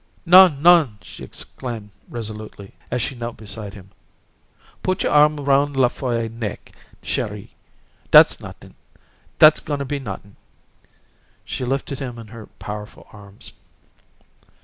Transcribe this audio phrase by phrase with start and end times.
[0.25, 3.91] "Non, non!" she exclaimed resolutely, as she knelt beside him.
[4.81, 7.49] "Put you' arm 'roun' La Folle's nake, Chéri.
[8.09, 8.73] Dat's nuttin';
[9.37, 10.37] dat goin' be nuttin'."
[11.45, 13.53] She lifted him in her powerful arms.